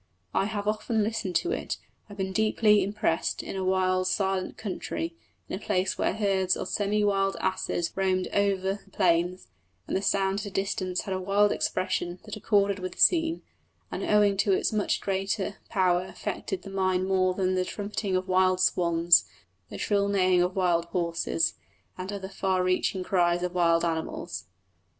I 0.33 0.45
have 0.45 0.67
often 0.67 1.03
listened 1.03 1.35
to 1.35 1.51
it, 1.51 1.77
and 1.77 1.77
have 2.07 2.17
been 2.17 2.33
deeply 2.33 2.83
impressed, 2.83 3.43
in 3.43 3.55
a 3.55 3.63
wild, 3.63 4.07
silent 4.07 4.57
country, 4.57 5.15
in 5.47 5.55
a 5.55 5.63
place 5.63 5.95
where 5.95 6.15
herds 6.15 6.57
of 6.57 6.69
semi 6.69 7.03
wild 7.03 7.37
asses 7.39 7.95
roamed 7.95 8.27
over 8.33 8.79
the 8.83 8.89
plains; 8.91 9.47
and 9.85 9.95
the 9.95 10.01
sound 10.01 10.39
at 10.39 10.47
a 10.47 10.49
distance 10.49 11.01
had 11.01 11.13
a 11.13 11.21
wild 11.21 11.51
expression 11.51 12.19
that 12.25 12.35
accorded 12.35 12.79
with 12.79 12.93
the 12.93 12.97
scene, 12.97 13.43
and 13.91 14.01
owing 14.01 14.37
to 14.37 14.51
its 14.53 14.73
much 14.73 15.01
greater 15.01 15.57
power 15.69 16.03
effected 16.05 16.63
the 16.63 16.71
mind 16.71 17.07
more 17.07 17.35
than 17.35 17.53
the 17.53 17.63
trumpeting 17.63 18.15
of 18.15 18.27
wild 18.27 18.59
swans, 18.59 19.25
and 19.69 19.79
shrill 19.79 20.07
neighing 20.07 20.41
of 20.41 20.55
wild 20.55 20.85
horses, 20.85 21.53
and 21.95 22.11
other 22.11 22.27
far 22.27 22.63
reaching 22.63 23.03
cries 23.03 23.43
of 23.43 23.53
wild 23.53 23.85
animals. 23.85 24.45